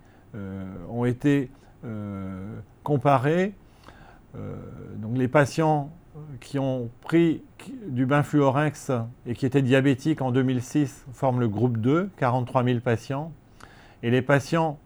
ont 0.90 1.06
été 1.06 1.50
comparées. 2.84 3.54
donc 4.34 5.18
les 5.18 5.30
patients 5.30 5.92
qui 6.40 6.60
ont 6.60 6.90
pris 7.02 7.42
du 7.88 8.06
Benfluorex 8.06 8.92
et 9.26 9.34
qui 9.34 9.46
étaient 9.46 9.62
diabétiques 9.62 10.22
en 10.22 10.32
2006 10.32 11.06
forment 11.14 11.40
le 11.40 11.48
groupe 11.48 11.78
2, 11.78 12.10
43 12.18 12.64
000 12.64 12.80
patients. 12.80 13.32
Et 14.04 14.12
les 14.12 14.22
patients 14.22 14.78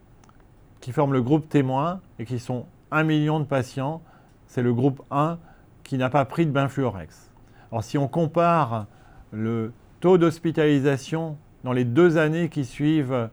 qui 0.81 0.91
forment 0.91 1.13
le 1.13 1.21
groupe 1.21 1.49
témoin 1.49 2.01
et 2.19 2.25
qui 2.25 2.39
sont 2.39 2.65
1 2.91 3.03
million 3.03 3.39
de 3.39 3.45
patients, 3.45 4.01
c'est 4.47 4.61
le 4.61 4.73
groupe 4.73 5.01
1 5.11 5.37
qui 5.83 5.97
n'a 5.97 6.09
pas 6.09 6.25
pris 6.25 6.45
de 6.45 6.51
Benfluorex. 6.51 7.31
Alors 7.71 7.83
si 7.83 7.97
on 7.97 8.07
compare 8.07 8.87
le 9.31 9.71
taux 9.99 10.17
d'hospitalisation 10.17 11.37
dans 11.63 11.73
les 11.73 11.85
deux 11.85 12.17
années 12.17 12.49
qui 12.49 12.65
suivent 12.65 13.29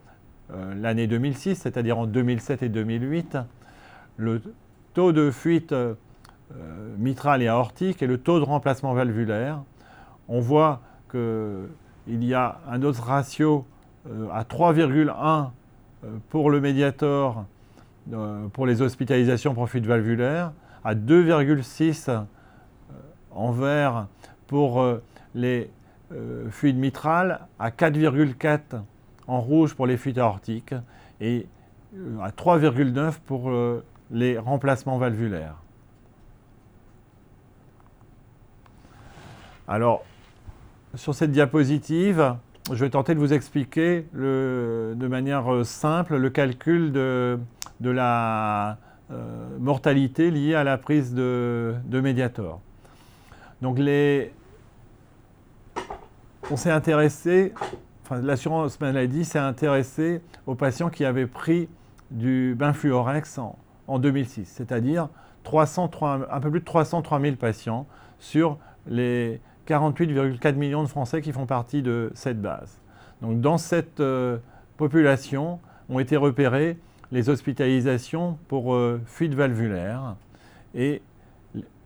euh, 0.52 0.74
l'année 0.74 1.06
2006, 1.06 1.56
c'est-à-dire 1.56 1.98
en 1.98 2.06
2007 2.06 2.62
et 2.62 2.68
2008, 2.68 3.38
le 4.16 4.42
taux 4.94 5.12
de 5.12 5.30
fuite 5.30 5.74
euh, 6.54 6.94
mitrale 6.96 7.42
et 7.42 7.48
aortique 7.48 8.02
et 8.02 8.06
le 8.06 8.18
taux 8.18 8.38
de 8.38 8.44
remplacement 8.44 8.94
valvulaire. 8.94 9.62
On 10.28 10.38
voit 10.38 10.80
qu'il 11.10 12.24
y 12.24 12.34
a 12.34 12.60
un 12.70 12.82
autre 12.82 13.02
ratio 13.02 13.66
euh, 14.08 14.28
à 14.32 14.44
3,1 14.44 15.10
euh, 16.04 16.18
pour 16.30 16.50
le 16.50 16.60
médiator 16.60 17.44
pour 18.52 18.66
les 18.66 18.82
hospitalisations 18.82 19.52
pour 19.52 19.68
fuite 19.68 19.84
valvulaire, 19.84 20.52
à 20.84 20.94
2,6 20.94 22.24
en 23.32 23.50
vert 23.50 24.06
pour 24.46 24.86
les 25.34 25.68
fuites 26.50 26.76
mitrales, 26.76 27.46
à 27.58 27.70
4,4 27.70 28.82
en 29.26 29.40
rouge 29.40 29.74
pour 29.74 29.86
les 29.86 29.96
fuites 29.96 30.18
aortiques 30.18 30.74
et 31.20 31.46
à 32.22 32.30
3,9 32.30 33.14
pour 33.26 33.50
les 34.10 34.38
remplacements 34.38 34.98
valvulaires. 34.98 35.56
Alors, 39.68 40.04
sur 40.94 41.14
cette 41.14 41.32
diapositive, 41.32 42.36
je 42.70 42.84
vais 42.84 42.90
tenter 42.90 43.14
de 43.14 43.18
vous 43.18 43.32
expliquer 43.32 44.06
de 44.12 45.06
manière 45.08 45.52
euh, 45.52 45.64
simple 45.64 46.16
le 46.16 46.30
calcul 46.30 46.92
de, 46.92 47.38
la 47.80 48.78
euh, 49.10 49.58
mortalité 49.58 50.30
liée 50.30 50.54
à 50.54 50.64
la 50.64 50.78
prise 50.78 51.14
de, 51.14 51.74
de 51.84 52.00
Mediator. 52.00 52.60
Donc 53.60 53.78
on 56.50 56.56
s'est 56.56 56.70
intéressé, 56.70 57.52
l'assurance 58.10 58.80
maladie 58.80 59.24
s'est 59.24 59.38
intéressée 59.38 60.20
aux 60.46 60.54
patients 60.54 60.90
qui 60.90 61.04
avaient 61.04 61.26
pris 61.26 61.68
du 62.10 62.54
Benfluorex 62.56 63.38
en, 63.38 63.58
en 63.88 63.98
2006, 63.98 64.44
c'est-à-dire 64.44 65.08
un 65.52 66.40
peu 66.40 66.50
plus 66.50 66.60
de 66.60 66.64
303 66.64 67.20
000 67.20 67.36
patients 67.36 67.86
sur 68.18 68.58
les 68.86 69.40
48,4 69.66 70.54
millions 70.54 70.82
de 70.82 70.88
Français 70.88 71.20
qui 71.20 71.32
font 71.32 71.46
partie 71.46 71.82
de 71.82 72.10
cette 72.14 72.40
base. 72.40 72.80
Donc 73.22 73.40
dans 73.40 73.58
cette 73.58 74.00
euh, 74.00 74.38
population 74.76 75.58
ont 75.88 75.98
été 75.98 76.16
repérées 76.16 76.78
les 77.12 77.28
hospitalisations 77.28 78.38
pour 78.48 78.74
euh, 78.74 79.00
fuite 79.06 79.34
valvulaire 79.34 80.16
et 80.74 81.02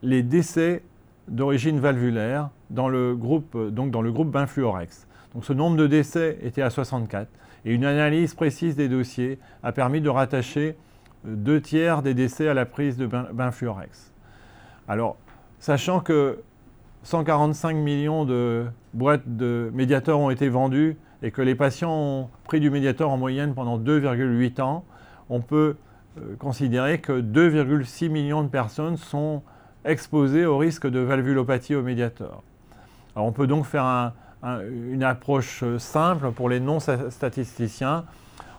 les 0.03 0.23
décès 0.23 0.83
d'origine 1.29 1.79
valvulaire 1.79 2.51
dans 2.71 2.89
le 2.89 3.15
groupe, 3.15 3.55
euh, 3.55 3.71
donc 3.71 3.91
dans 3.91 4.03
le 4.03 4.13
groupe 4.13 4.31
Benfluorex. 4.31 5.07
Donc 5.35 5.45
ce 5.45 5.53
nombre 5.53 5.77
de 5.77 5.87
décès 5.87 6.39
était 6.43 6.63
à 6.63 6.71
64 6.71 7.29
et 7.65 7.75
une 7.75 7.85
analyse 7.85 8.35
précise 8.35 8.77
des 8.77 8.89
dossiers 8.89 9.39
a 9.63 9.73
permis 9.73 10.01
de 10.01 10.09
rattacher 10.09 10.77
deux 11.25 11.61
tiers 11.61 12.03
des 12.03 12.15
décès 12.15 12.49
à 12.49 12.55
la 12.55 12.65
prise 12.65 12.97
de 12.97 13.07
Benfluorex. 13.07 14.13
Alors, 14.89 15.17
sachant 15.59 16.01
que 16.01 16.39
145 17.03 17.77
millions 17.77 18.25
de 18.25 18.67
boîtes 18.95 19.37
de 19.37 19.71
médiateurs 19.75 20.19
ont 20.19 20.31
été 20.31 20.49
vendues 20.49 20.97
et 21.23 21.31
que 21.31 21.43
les 21.43 21.55
patients 21.55 21.93
ont 21.93 22.29
pris 22.45 22.61
du 22.61 22.71
médiateur 22.71 23.11
en 23.11 23.19
moyenne 23.19 23.55
pendant 23.55 23.79
2,8 23.79 24.61
ans, 24.61 24.85
on 25.29 25.41
peut 25.41 25.77
euh, 26.19 26.35
considérer 26.39 27.01
que 27.01 27.21
2,6 27.21 28.09
millions 28.09 28.43
de 28.43 28.49
personnes 28.49 28.97
sont 28.97 29.43
exposées 29.85 30.45
au 30.45 30.59
risque 30.59 30.89
de 30.89 30.99
valvulopathie 30.99 31.75
au 31.75 31.83
médiateur. 31.83 32.43
On 33.17 33.33
peut 33.33 33.47
donc 33.47 33.65
faire 33.67 34.13
une 34.43 35.03
approche 35.03 35.65
simple 35.79 36.31
pour 36.33 36.49
les 36.49 36.61
non-statisticiens 36.61 38.05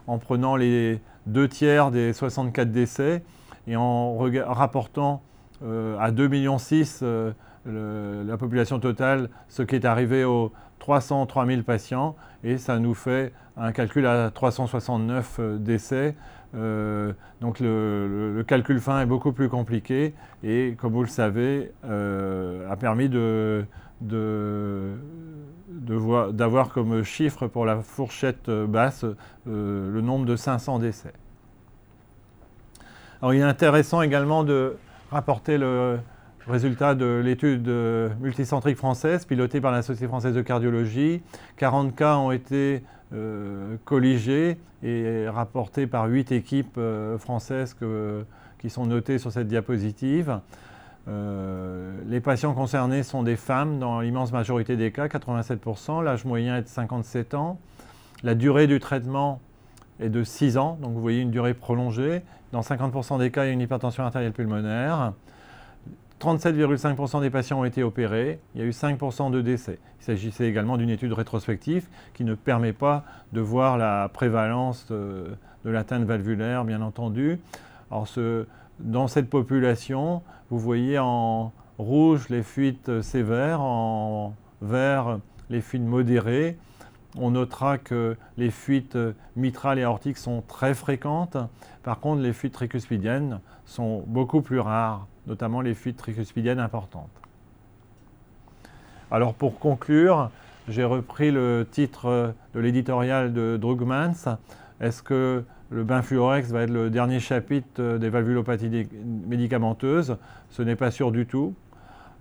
en 0.08 0.18
prenant 0.18 0.56
les 0.56 1.02
deux 1.26 1.48
tiers 1.48 1.92
des 1.92 2.14
64 2.14 2.72
décès 2.72 3.24
et 3.68 3.76
en 3.76 4.18
rapportant 4.48 5.22
euh, 5.64 5.98
à 6.00 6.12
2,6 6.12 6.30
millions 6.30 6.58
la 7.66 8.38
population 8.38 8.80
totale, 8.80 9.30
ce 9.48 9.62
qui 9.62 9.76
est 9.76 9.86
arrivé 9.86 10.24
aux 10.24 10.52
303 10.80 11.46
000 11.46 11.62
patients, 11.62 12.16
et 12.44 12.58
ça 12.58 12.80
nous 12.80 12.96
fait 12.96 13.32
un 13.56 13.72
calcul 13.72 14.06
à 14.06 14.32
369 14.32 15.38
euh, 15.40 15.58
décès. 15.58 16.16
Euh, 16.54 17.14
donc 17.40 17.60
le, 17.60 18.44
calcul 18.46 18.80
fin 18.80 19.02
est 19.02 19.06
beaucoup 19.06 19.32
plus 19.32 19.48
compliqué 19.48 20.14
et, 20.44 20.76
comme 20.78 20.92
vous 20.92 21.04
le 21.04 21.08
savez, 21.08 21.72
euh, 21.86 22.70
a 22.70 22.76
permis 22.76 23.08
de, 23.08 23.64
d'avoir 26.32 26.70
comme 26.70 27.04
chiffre 27.04 27.48
pour 27.48 27.66
la 27.66 27.82
fourchette 27.82 28.50
basse 28.50 29.06
le 29.46 30.02
nombre 30.02 30.26
de 30.26 30.36
500 30.36 30.80
décès. 30.80 31.14
Il 33.24 33.36
est 33.36 33.44
intéressant 33.44 34.02
également 34.02 34.44
de 34.44 34.76
rapporter 35.12 35.58
le, 35.58 36.00
Résultat 36.48 36.96
de 36.96 37.22
l'étude 37.24 37.70
multicentrique 38.20 38.78
française 38.78 39.26
pilotée 39.26 39.62
par 39.62 39.72
la 39.72 39.84
Société 39.84 40.08
française 40.08 40.34
de 40.34 40.42
cardiologie. 40.42 41.22
40 41.58 41.96
cas 41.96 42.18
ont 42.18 42.32
été 42.32 42.84
euh, 43.14 43.76
colligés 43.86 44.58
et 44.82 45.28
rapportés 45.30 45.86
par 45.86 46.08
8 46.08 46.32
équipes 46.32 46.78
euh, 46.78 47.18
françaises 47.20 47.76
qui 48.58 48.70
sont 48.70 48.86
notées 48.88 49.20
sur 49.20 49.32
cette 49.32 49.48
diapositive. 49.48 50.40
Euh, 51.08 51.94
les 52.08 52.20
patients 52.20 52.54
concernés 52.54 53.04
sont 53.04 53.24
des 53.24 53.36
femmes 53.36 53.80
dans 53.80 54.02
l'immense 54.02 54.32
majorité 54.32 54.76
des 54.78 54.92
cas, 54.92 55.08
87%. 55.08 56.04
L'âge 56.04 56.26
moyen 56.26 56.58
est 56.58 56.64
de 56.64 56.68
57 56.68 57.34
ans. 57.34 57.60
La 58.24 58.36
durée 58.36 58.68
du 58.68 58.80
traitement 58.80 59.42
est 60.00 60.10
de 60.10 60.24
6 60.24 60.58
ans, 60.58 60.78
donc 60.82 60.94
vous 60.94 61.02
voyez 61.02 61.22
une 61.22 61.32
durée 61.32 61.54
prolongée. 61.54 62.22
Dans 62.52 62.62
50% 62.62 63.18
des 63.20 63.32
cas, 63.32 63.46
il 63.46 63.48
y 63.48 63.50
a 63.50 63.54
une 63.54 63.62
hypertension 63.62 64.04
artérielle 64.04 64.34
pulmonaire. 64.34 65.14
37,5% 66.22 67.22
des 67.22 67.32
patients 67.32 67.60
ont 67.60 67.66
été 67.66 67.82
opérés, 67.82 68.40
il 68.54 68.62
y 68.62 68.64
a 68.64 68.68
eu 68.68 68.72
5% 68.72 69.32
de 69.32 69.42
décès. 69.42 69.80
Il 70.00 70.06
s'agissait 70.06 70.48
également 70.48 70.78
d'une 70.78 70.92
étude 70.92 71.14
rétrospective 71.14 71.88
qui 72.14 72.24
ne 72.24 72.36
permet 72.36 72.74
pas 72.74 73.04
de 73.34 73.42
voir 73.42 73.78
la 73.78 74.08
prévalence 74.08 74.86
de, 74.92 75.36
l'atteinte 75.66 76.04
valvulaire, 76.04 76.64
bien 76.64 76.82
entendu. 76.82 77.40
Alors 77.90 78.08
dans 78.84 79.08
cette 79.08 79.30
population, 79.30 80.22
vous 80.50 80.60
voyez 80.60 81.00
en 81.00 81.52
rouge 81.78 82.30
les 82.30 82.44
fuites 82.44 83.02
sévères, 83.02 83.62
en 83.62 84.36
vert 84.62 85.20
les 85.50 85.62
fuites 85.62 85.82
modérées. 85.82 86.58
On 87.18 87.32
notera 87.32 87.78
que 87.78 88.16
les 88.38 88.52
fuites 88.52 88.98
mitrales 89.36 89.80
et 89.80 89.84
aortiques 89.84 90.18
sont 90.18 90.44
très 90.48 90.74
fréquentes. 90.74 91.38
Par 91.84 92.00
contre, 92.00 92.22
les 92.22 92.34
fuites 92.34 92.54
tricuspidiennes 92.54 93.40
sont 93.66 94.04
beaucoup 94.08 94.42
plus 94.42 94.60
rares 94.60 95.08
notamment 95.28 95.62
les 95.62 95.74
fuites 95.74 95.98
tricuspidiennes 95.98 96.60
importantes. 96.60 97.10
Alors 99.10 99.34
pour 99.34 99.60
conclure, 99.60 100.30
j'ai 100.68 100.84
repris 100.84 101.32
le 101.32 101.68
titre 101.70 102.34
de 102.54 102.60
l'éditorial 102.60 103.34
de 103.34 103.58
Drugmans. 103.58 104.38
Est-ce 104.82 105.04
que 105.04 105.44
le 105.70 105.84
Benfluorex 105.84 106.50
va 106.50 106.64
être 106.64 106.72
le 106.72 106.90
dernier 106.90 107.20
chapitre 107.20 107.98
des 107.98 108.10
valvulopathies 108.10 108.88
médicamenteuses 109.28 110.18
Ce 110.50 110.64
n'est 110.64 110.76
pas 110.76 110.90
sûr 110.90 111.12
du 111.12 111.28
tout. 111.28 111.54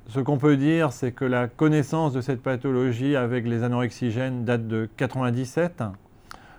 Ce 0.08 0.20
qu'on 0.20 0.36
peut 0.36 0.58
dire, 0.58 0.92
c'est 0.92 1.12
que 1.12 1.24
la 1.24 1.48
connaissance 1.48 2.12
de 2.12 2.20
cette 2.20 2.42
pathologie 2.42 3.16
avec 3.16 3.46
les 3.46 3.62
anorexigènes 3.62 4.44
date 4.44 4.68
de 4.68 4.88
1997. 4.98 5.84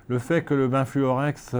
Le 0.07 0.17
fait 0.17 0.41
que 0.41 0.55
le 0.55 0.67
Benfluorex 0.67 1.55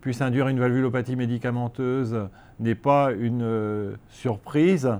puisse 0.00 0.22
induire 0.22 0.48
une 0.48 0.58
valvulopathie 0.58 1.14
médicamenteuse 1.16 2.28
n'est 2.60 2.74
pas 2.74 3.12
une 3.12 3.42
euh, 3.42 3.94
surprise 4.08 4.90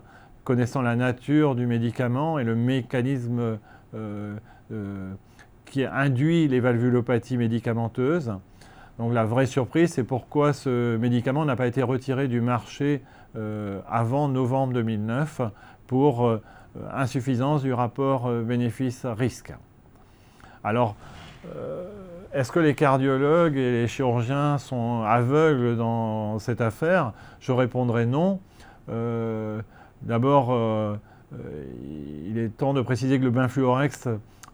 connaissant 0.45 0.83
la 0.83 0.97
nature 0.97 1.55
du 1.55 1.67
médicament 1.67 2.39
et 2.39 2.45
le 2.45 2.57
mécanisme 2.57 3.59
qui 5.65 5.85
induit 5.85 6.49
les 6.49 6.61
valvulopathies 6.61 7.37
médicamenteuses. 7.37 8.33
Donc 8.99 9.13
la 9.13 9.25
vraie 9.25 9.47
surprise, 9.47 9.93
c'est 9.93 10.05
pourquoi 10.05 10.53
ce 10.53 10.97
médicament 10.97 11.45
n'a 11.45 11.57
pas 11.57 11.67
été 11.67 11.83
retiré 11.83 12.29
du 12.29 12.41
marché 12.41 13.03
avant 13.89 14.29
novembre 14.29 14.75
2009 14.75 15.41
pour 15.87 16.39
insuffisance 16.93 17.63
du 17.63 17.73
rapport 17.73 18.31
bénéfice-risque. 18.31 19.55
Alors, 20.63 20.95
est-ce 22.35 22.51
que 22.51 22.61
les 22.61 22.75
cardiologues 22.75 23.59
et 23.59 23.73
les 23.73 23.87
chirurgiens 23.87 24.57
sont 24.57 25.03
aveugles 25.03 25.77
dans 25.77 26.39
cette 26.39 26.63
affaire? 26.63 27.13
Je 27.41 27.53
répondrai 27.53 28.07
non. 28.07 28.41
Euh, 28.89 29.61
d'abord, 30.01 30.49
euh, 30.51 30.97
il 32.27 32.39
est 32.39 32.49
temps 32.57 32.73
de 32.73 32.81
préciser 32.81 33.19
que 33.19 33.25
le 33.25 33.31
benfluorex 33.31 34.09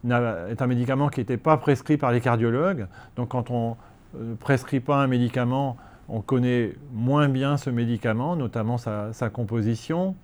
est 0.09 0.61
un 0.61 0.67
médicament 0.67 1.07
qui 1.07 1.21
n'était 1.21 1.37
pas 1.37 1.55
prescrit 1.55 1.95
par 1.95 2.11
les 2.11 2.19
cardiologues. 2.19 2.87
Donc 3.15 3.29
quand 3.29 3.49
on 3.49 3.77
ne 4.17 4.35
prescrit 4.35 4.79
pas 4.79 4.97
un 4.97 5.07
médicament, 5.07 5.77
on 6.07 6.21
connaît 6.21 6.75
moins 6.93 7.29
bien 7.29 7.57
ce 7.57 7.69
médicament, 7.69 8.35
notamment 8.35 8.77
sa, 8.77 9.29
composition. 9.31 10.15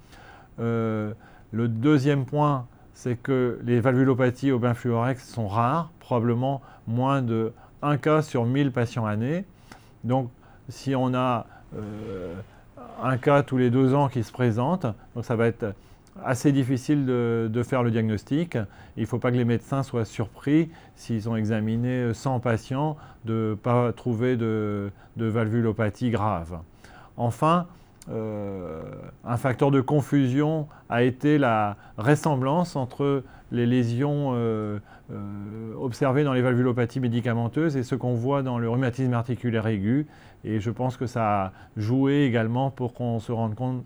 Euh, 0.59 1.13
le 1.51 1.67
deuxième 1.67 2.25
point, 2.25 2.67
c'est 2.93 3.15
que 3.15 3.59
les 3.63 3.79
valvulopathies 3.79 4.51
au 4.51 4.59
benfluorex 4.59 5.27
sont 5.27 5.47
rares, 5.47 5.91
probablement 5.99 6.61
moins 6.87 7.21
de 7.21 7.53
1 7.81 7.97
cas 7.97 8.21
sur 8.21 8.45
1000 8.45 8.71
patients 8.71 9.05
années. 9.05 9.45
Donc 10.03 10.29
si 10.69 10.95
on 10.95 11.13
a 11.13 11.45
euh, 11.75 12.33
un 13.03 13.17
cas 13.17 13.43
tous 13.43 13.57
les 13.57 13.69
deux 13.69 13.93
ans 13.93 14.07
qui 14.07 14.23
se 14.23 14.31
présente, 14.31 14.85
donc 15.13 15.25
ça 15.25 15.35
va 15.35 15.47
être 15.47 15.75
assez 16.23 16.51
difficile 16.51 17.05
de, 17.05 17.63
faire 17.63 17.83
le 17.83 17.91
diagnostic. 17.91 18.57
Il 18.97 19.01
ne 19.01 19.07
faut 19.07 19.19
pas 19.19 19.31
que 19.31 19.37
les 19.37 19.45
médecins 19.45 19.83
soient 19.83 20.05
surpris 20.05 20.69
s'ils 20.95 21.29
ont 21.29 21.35
examiné 21.35 22.13
100 22.13 22.39
patients 22.39 22.97
de 23.25 23.51
ne 23.51 23.55
pas 23.55 23.91
trouver 23.91 24.37
de, 24.37 24.91
valvulopathie 25.17 26.11
grave. 26.11 26.59
Enfin, 27.17 27.67
euh, 28.11 28.83
un 29.23 29.37
facteur 29.37 29.71
de 29.71 29.81
confusion 29.81 30.67
a 30.89 31.03
été 31.03 31.37
la 31.37 31.75
ressemblance 31.97 32.75
entre 32.75 33.23
les 33.51 33.65
lésions 33.65 34.33
euh, 34.35 34.79
euh, 35.11 35.73
observées 35.79 36.23
dans 36.23 36.33
les 36.33 36.41
valvulopathies 36.41 36.99
médicamenteuses 36.99 37.77
et 37.77 37.83
ce 37.83 37.95
qu'on 37.95 38.13
voit 38.13 38.43
dans 38.43 38.59
le 38.59 38.69
rhumatisme 38.69 39.13
articulaire 39.13 39.65
aigu. 39.65 40.05
Et 40.43 40.59
je 40.59 40.69
pense 40.69 40.97
que 40.97 41.07
ça 41.07 41.45
a 41.45 41.51
joué 41.77 42.25
également 42.25 42.69
pour 42.69 42.93
qu'on 42.93 43.19
se 43.19 43.31
rende 43.31 43.55
compte 43.55 43.83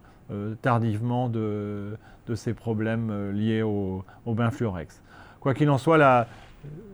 tardivement 0.62 1.28
de, 1.28 1.98
ces 2.36 2.54
problèmes 2.54 3.32
liés 3.32 3.62
au, 3.62 4.04
au 4.26 4.34
benfluorex. 4.34 5.02
Quoi 5.40 5.54
qu'il 5.54 5.70
en 5.70 5.78
soit, 5.78 5.98
la 5.98 6.28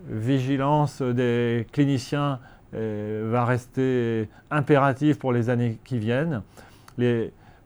vigilance 0.10 1.02
des 1.02 1.66
cliniciens 1.72 2.40
va 2.74 3.46
rester 3.46 4.30
impérative 4.52 5.18
pour 5.18 5.32
les 5.32 5.50
années 5.50 5.80
qui 5.84 5.98
viennent. 5.98 6.42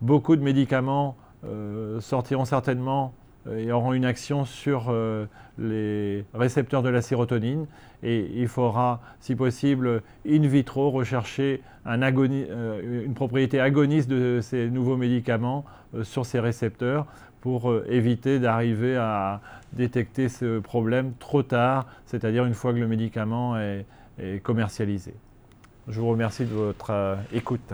Beaucoup 0.01 0.37
de 0.37 0.41
médicaments 0.41 1.17
euh, 1.45 1.99
sortiront 1.99 2.45
certainement 2.45 3.13
euh, 3.47 3.57
et 3.57 3.71
auront 3.71 3.93
une 3.93 4.03
action 4.03 4.43
sur 4.43 4.87
euh, 4.89 5.25
les 5.57 6.25
récepteurs 6.33 6.83
de 6.83 6.89
la 6.89 7.01
sérotonine. 7.01 7.65
Et 8.03 8.29
il 8.35 8.47
faudra, 8.47 9.01
si 9.19 9.35
possible, 9.35 10.03
in 10.27 10.41
vitro 10.47 10.89
rechercher 10.89 11.61
une 11.85 13.13
propriété 13.13 13.59
agoniste 13.59 14.09
de 14.09 14.39
ces 14.41 14.69
nouveaux 14.69 14.95
médicaments 14.95 15.65
sur 16.03 16.25
ces 16.25 16.39
récepteurs 16.39 17.07
pour 17.41 17.71
euh, 17.71 17.85
éviter 17.89 18.39
d'arriver 18.39 18.97
à 18.97 19.41
détecter 19.73 20.29
ce 20.29 20.59
problème 20.59 21.13
trop 21.19 21.43
tard, 21.43 21.85
c'est-à-dire 22.05 22.45
une 22.45 22.53
fois 22.53 22.73
que 22.73 22.79
le 22.79 22.87
médicament 22.87 23.57
est, 23.57 23.85
commercialisé. 24.43 25.13
Je 25.87 26.01
vous 26.01 26.09
remercie 26.09 26.43
de 26.43 26.53
votre 26.53 26.89
euh, 26.89 27.15
écoute. 27.31 27.73